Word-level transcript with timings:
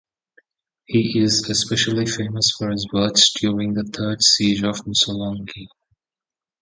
He 0.85 1.19
is 1.19 1.47
especially 1.47 2.07
famous 2.07 2.49
for 2.57 2.71
his 2.71 2.87
words 2.91 3.31
during 3.35 3.75
the 3.75 3.83
Third 3.83 4.23
Siege 4.23 4.63
of 4.63 4.83
Missolonghi. 4.87 5.67